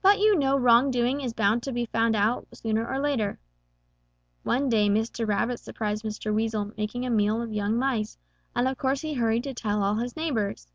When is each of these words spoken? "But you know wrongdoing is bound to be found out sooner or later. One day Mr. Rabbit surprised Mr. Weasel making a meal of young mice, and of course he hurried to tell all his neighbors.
"But 0.00 0.18
you 0.18 0.34
know 0.38 0.56
wrongdoing 0.58 1.20
is 1.20 1.34
bound 1.34 1.62
to 1.64 1.72
be 1.72 1.84
found 1.84 2.16
out 2.16 2.48
sooner 2.54 2.88
or 2.88 2.98
later. 2.98 3.38
One 4.44 4.70
day 4.70 4.88
Mr. 4.88 5.28
Rabbit 5.28 5.60
surprised 5.60 6.04
Mr. 6.06 6.32
Weasel 6.32 6.72
making 6.78 7.04
a 7.04 7.10
meal 7.10 7.42
of 7.42 7.52
young 7.52 7.76
mice, 7.76 8.16
and 8.56 8.66
of 8.66 8.78
course 8.78 9.02
he 9.02 9.12
hurried 9.12 9.44
to 9.44 9.52
tell 9.52 9.82
all 9.82 9.96
his 9.96 10.16
neighbors. 10.16 10.72